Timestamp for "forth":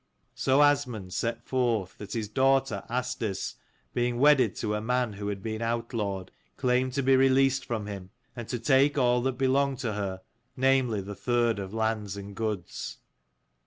1.45-1.99